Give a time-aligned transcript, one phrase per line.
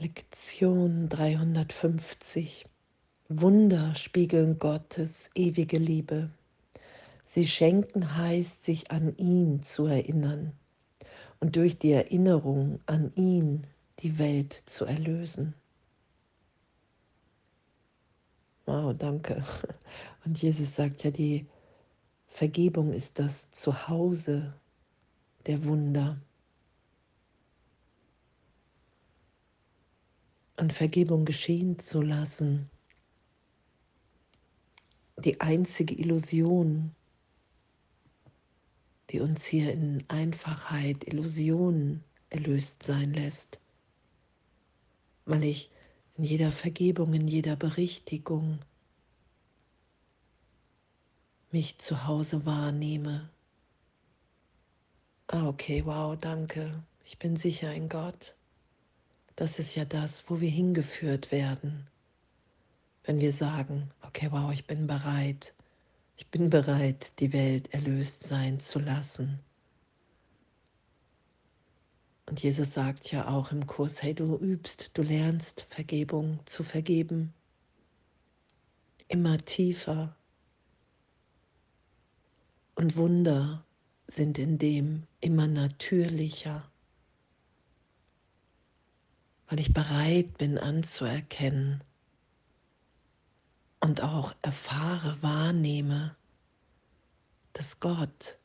[0.00, 2.66] Lektion 350
[3.28, 6.30] Wunder spiegeln Gottes ewige Liebe.
[7.24, 10.52] Sie schenken heißt, sich an ihn zu erinnern
[11.40, 13.66] und durch die Erinnerung an ihn
[13.98, 15.54] die Welt zu erlösen.
[18.66, 19.42] Wow, danke.
[20.24, 21.44] Und Jesus sagt ja, die
[22.28, 24.54] Vergebung ist das Zuhause
[25.46, 26.18] der Wunder.
[30.58, 32.68] Und Vergebung geschehen zu lassen,
[35.16, 36.96] die einzige Illusion,
[39.10, 43.60] die uns hier in Einfachheit, Illusionen erlöst sein lässt,
[45.26, 45.70] weil ich
[46.14, 48.58] in jeder Vergebung, in jeder Berichtigung
[51.52, 53.30] mich zu Hause wahrnehme.
[55.28, 56.82] Ah, okay, wow, danke.
[57.04, 58.37] Ich bin sicher in Gott.
[59.38, 61.86] Das ist ja das, wo wir hingeführt werden,
[63.04, 65.54] wenn wir sagen, okay, wow, ich bin bereit.
[66.16, 69.38] Ich bin bereit, die Welt erlöst sein zu lassen.
[72.26, 77.32] Und Jesus sagt ja auch im Kurs, hey, du übst, du lernst Vergebung zu vergeben.
[79.06, 80.16] Immer tiefer.
[82.74, 83.64] Und Wunder
[84.08, 86.68] sind in dem immer natürlicher,
[89.48, 91.82] weil ich bereit bin anzuerkennen
[93.80, 96.14] und auch erfahre, wahrnehme,
[97.54, 98.38] dass Gott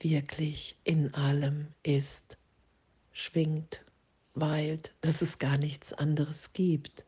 [0.00, 2.38] wirklich in allem ist
[3.12, 3.84] schwingt,
[4.34, 7.04] weilt, dass es gar nichts anderes gibt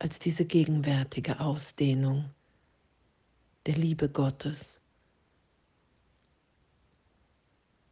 [0.00, 2.30] als diese gegenwärtige Ausdehnung
[3.66, 4.80] der Liebe Gottes.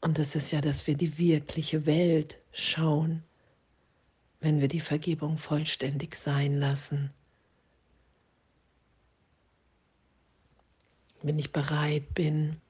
[0.01, 3.23] Und es ist ja, dass wir die wirkliche Welt schauen,
[4.41, 7.13] wenn wir die Vergebung vollständig sein lassen.
[11.23, 12.61] Wenn ich bereit bin,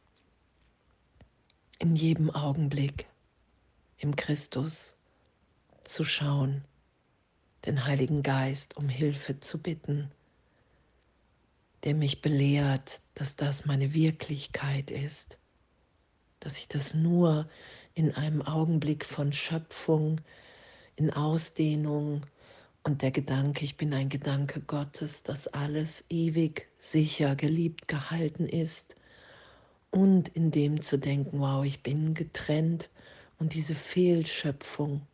[1.78, 3.06] in jedem Augenblick
[3.98, 4.94] im Christus
[5.84, 6.64] zu schauen,
[7.66, 10.10] den Heiligen Geist um Hilfe zu bitten,
[11.84, 15.38] der mich belehrt, dass das meine Wirklichkeit ist,
[16.46, 17.48] dass ich das nur
[17.94, 20.20] in einem Augenblick von Schöpfung,
[20.94, 22.22] in Ausdehnung
[22.84, 28.94] und der Gedanke, ich bin ein Gedanke Gottes, dass alles ewig, sicher, geliebt gehalten ist,
[29.90, 32.90] und in dem zu denken, wow, ich bin getrennt
[33.40, 35.04] und diese Fehlschöpfung,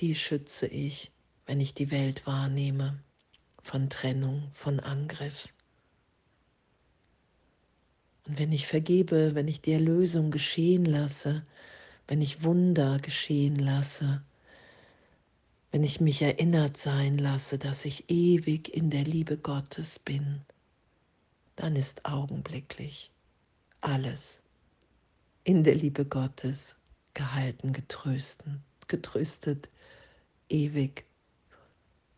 [0.00, 1.12] die schütze ich,
[1.46, 2.98] wenn ich die Welt wahrnehme,
[3.62, 5.46] von Trennung, von Angriff.
[8.26, 11.44] Und wenn ich vergebe, wenn ich die Erlösung geschehen lasse,
[12.08, 14.22] wenn ich Wunder geschehen lasse,
[15.70, 20.40] wenn ich mich erinnert sein lasse, dass ich ewig in der Liebe Gottes bin,
[21.54, 23.10] dann ist augenblicklich
[23.80, 24.42] alles
[25.44, 26.76] in der Liebe Gottes
[27.14, 29.68] gehalten, getrösten, getröstet,
[30.48, 31.04] ewig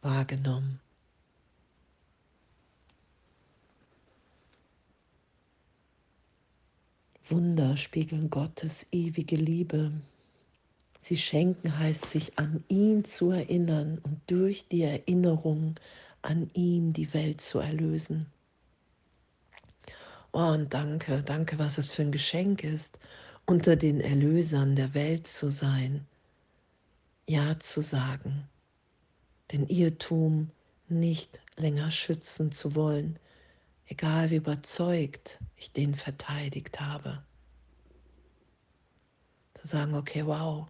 [0.01, 0.81] wahrgenommen.
[7.31, 9.93] Wunder spiegeln Gottes ewige Liebe.
[11.01, 15.75] Sie schenken heißt sich an ihn zu erinnern und durch die Erinnerung
[16.23, 18.27] an ihn die Welt zu erlösen.
[20.33, 22.99] Oh, und danke, danke, was es für ein Geschenk ist,
[23.47, 26.07] unter den Erlösern der Welt zu sein,
[27.27, 28.49] Ja zu sagen,
[29.53, 30.51] den Irrtum
[30.89, 33.19] nicht länger schützen zu wollen,
[33.89, 37.25] egal wie überzeugt ich den verteidigt habe.
[39.55, 40.69] Zu sagen, okay, wow,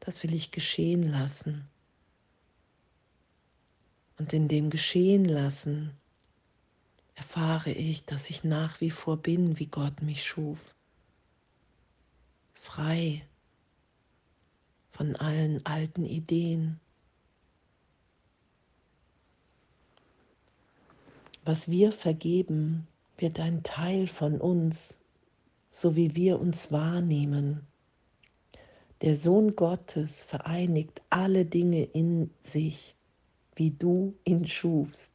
[0.00, 1.68] das will ich geschehen lassen.
[4.16, 5.92] Und in dem Geschehen lassen
[7.14, 10.58] erfahre ich, dass ich nach wie vor bin, wie Gott mich schuf.
[12.54, 13.26] Frei
[14.90, 16.80] von allen alten Ideen.
[21.48, 22.86] Was wir vergeben,
[23.16, 24.98] wird ein Teil von uns,
[25.70, 27.66] so wie wir uns wahrnehmen.
[29.00, 32.94] Der Sohn Gottes vereinigt alle Dinge in sich,
[33.56, 35.10] wie du ihn schufst.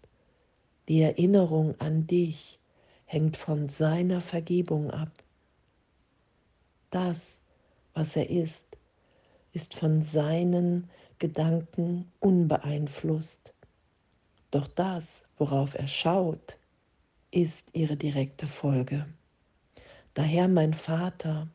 [0.88, 2.58] Die Erinnerung an dich
[3.06, 5.12] hängt von seiner Vergebung ab.
[6.90, 7.44] Das,
[7.94, 8.66] was er ist,
[9.52, 10.90] ist von seinen
[11.20, 13.54] Gedanken unbeeinflusst.
[14.54, 16.60] Doch das, worauf er schaut,
[17.32, 19.08] ist ihre direkte Folge.
[20.14, 21.50] Daher, mein Vater,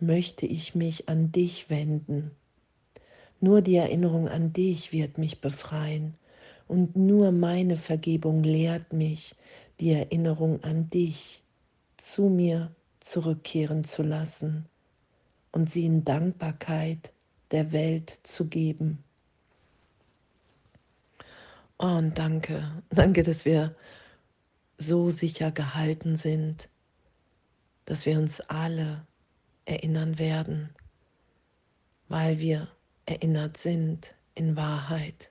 [0.00, 2.32] möchte ich mich an dich wenden,
[3.40, 6.16] Nur die Erinnerung an dich wird mich befreien
[6.68, 9.36] und nur meine Vergebung lehrt mich,
[9.80, 11.42] die Erinnerung an dich
[11.98, 14.66] zu mir zurückkehren zu lassen
[15.52, 17.12] und sie in Dankbarkeit
[17.52, 19.04] der Welt zu geben.
[21.82, 23.74] Oh, und danke, danke, dass wir
[24.76, 26.68] so sicher gehalten sind,
[27.86, 29.06] dass wir uns alle
[29.64, 30.74] erinnern werden,
[32.08, 32.68] weil wir
[33.06, 35.30] erinnert sind in Wahrheit.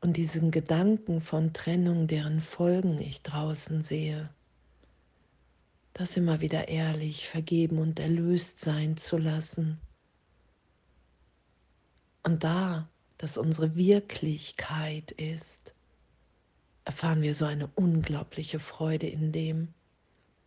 [0.00, 4.30] Und diesen Gedanken von Trennung, deren Folgen ich draußen sehe,
[5.92, 9.78] das immer wieder ehrlich vergeben und erlöst sein zu lassen.
[12.22, 12.88] Und da
[13.20, 15.74] das unsere Wirklichkeit ist,
[16.86, 19.68] erfahren wir so eine unglaubliche Freude in dem,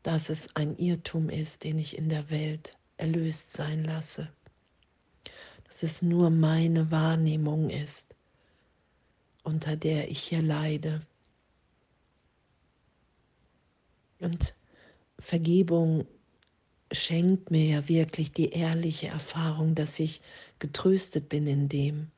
[0.01, 4.27] dass es ein Irrtum ist, den ich in der Welt erlöst sein lasse.
[5.65, 8.15] Dass es nur meine Wahrnehmung ist,
[9.43, 11.05] unter der ich hier leide.
[14.17, 14.55] Und
[15.19, 16.07] Vergebung
[16.91, 20.21] schenkt mir ja wirklich die ehrliche Erfahrung, dass ich
[20.57, 22.09] getröstet bin in dem,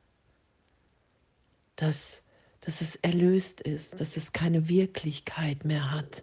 [1.76, 2.22] dass,
[2.60, 6.22] dass es erlöst ist, dass es keine Wirklichkeit mehr hat,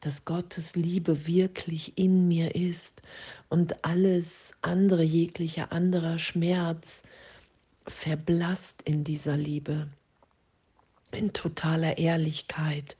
[0.00, 3.02] dass Gottes Liebe wirklich in mir ist
[3.48, 7.02] und alles andere, jeglicher anderer Schmerz
[7.86, 9.88] verblasst in dieser Liebe,
[11.10, 12.96] in totaler Ehrlichkeit.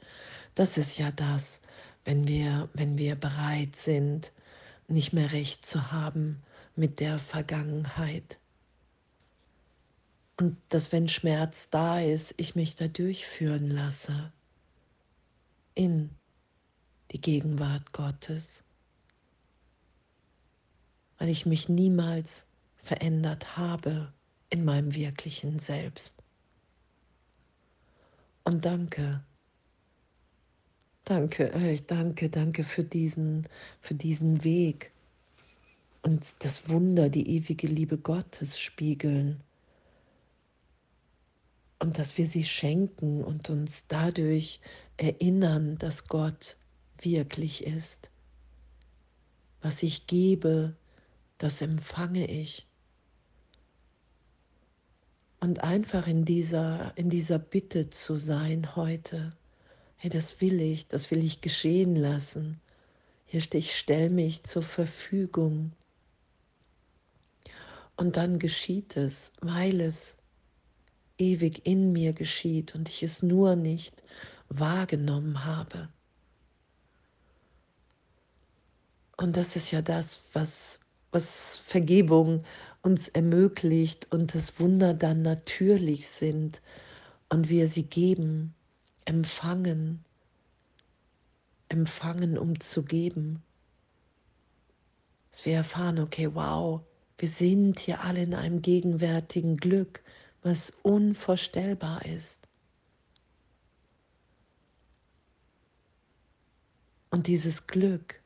[0.55, 1.63] Das ist ja das,
[2.05, 4.33] wenn wir, wenn wir bereit sind,
[4.89, 6.43] nicht mehr recht zu haben
[6.77, 8.40] mit der Vergangenheit.
[10.41, 14.33] Und dass wenn Schmerz da ist, ich mich da durchführen lasse.
[15.75, 16.09] In
[17.11, 18.65] die Gegenwart Gottes,
[21.19, 22.47] weil ich mich niemals
[22.83, 24.15] verändert habe
[24.49, 26.23] in meinem wirklichen Selbst.
[28.43, 29.23] Und danke,
[31.05, 33.47] danke, ich danke, danke für diesen,
[33.83, 34.91] für diesen Weg.
[36.01, 39.43] Und das Wunder, die ewige Liebe Gottes spiegeln
[41.81, 44.61] und dass wir sie schenken und uns dadurch
[44.97, 46.57] erinnern, dass Gott
[47.01, 48.11] wirklich ist.
[49.63, 50.77] Was ich gebe,
[51.39, 52.67] das empfange ich.
[55.41, 59.33] Und einfach in dieser, in dieser Bitte zu sein heute,
[59.97, 62.61] hey, das will ich, das will ich geschehen lassen.
[63.25, 65.73] Hier stehe ich, stelle mich zur Verfügung.
[67.97, 70.20] Und dann geschieht es, weil es
[71.21, 74.03] ewig in mir geschieht und ich es nur nicht
[74.49, 75.89] wahrgenommen habe.
[79.17, 80.81] Und das ist ja das, was,
[81.13, 82.45] was Vergebung
[82.83, 86.63] uns ermöglicht und das Wunder dann natürlich sind
[87.29, 88.55] und wir sie geben,
[89.05, 90.05] empfangen,
[91.69, 93.43] empfangen, um zu geben.
[95.31, 96.81] Dass wir erfahren, okay, wow,
[97.19, 100.03] wir sind hier alle in einem gegenwärtigen Glück,
[100.43, 102.49] was unvorstellbar ist.
[107.11, 108.21] Und dieses Glück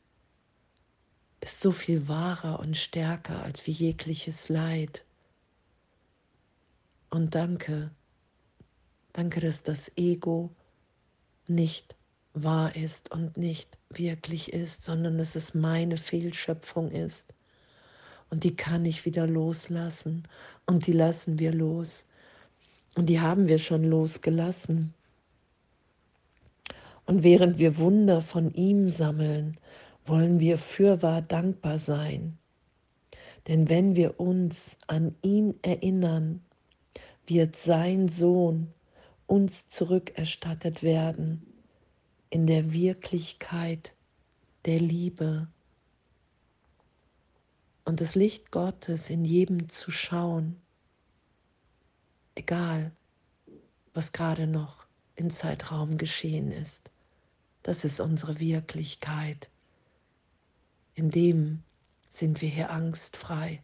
[1.40, 5.05] ist so viel wahrer und stärker als wie jegliches Leid.
[7.11, 7.90] Und danke,
[9.12, 10.54] danke, dass das Ego
[11.47, 11.97] nicht
[12.35, 17.35] wahr ist und nicht wirklich ist, sondern dass es meine Fehlschöpfung ist.
[18.35, 20.25] Und die kann ich wieder loslassen
[20.67, 22.05] und die lassen wir los.
[22.97, 24.93] Und die haben wir schon losgelassen.
[27.07, 29.57] Und während wir Wunder von ihm sammeln,
[30.05, 32.37] wollen wir fürwahr dankbar sein.
[33.47, 36.43] Denn wenn wir uns an ihn erinnern,
[37.29, 38.67] wird sein Sohn
[39.29, 41.47] uns zurückerstattet werden
[42.31, 43.93] in der Wirklichkeit
[44.64, 45.47] der Liebe
[47.85, 50.61] und das Licht Gottes in jedem zu schauen,
[52.35, 52.93] egal
[53.93, 54.87] was gerade noch
[55.17, 56.91] im Zeitraum geschehen ist.
[57.62, 59.49] Das ist unsere Wirklichkeit.
[60.95, 61.62] In dem
[62.09, 63.62] sind wir hier angstfrei.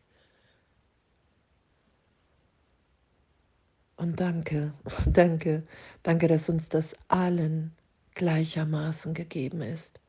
[3.97, 4.73] Und danke,
[5.07, 5.67] danke,
[6.03, 7.73] danke, dass uns das allen
[8.15, 10.01] gleichermaßen gegeben ist.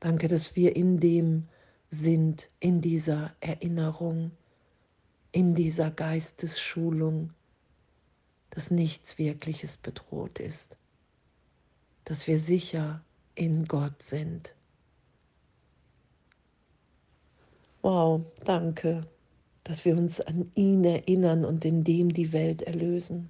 [0.00, 1.48] Danke, dass wir in dem
[1.90, 4.32] sind, in dieser Erinnerung,
[5.32, 7.32] in dieser Geistesschulung,
[8.50, 10.76] dass nichts Wirkliches bedroht ist,
[12.04, 13.02] dass wir sicher
[13.34, 14.54] in Gott sind.
[17.82, 19.06] Wow, danke.
[19.64, 23.28] dass wir uns an ihn erinnern und in dem die Welt erlösen.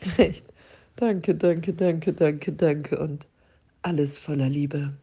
[0.18, 0.52] Echt.
[0.96, 3.26] Danke, danke, danke, danke, danke und
[3.82, 4.96] alles voller Liebe.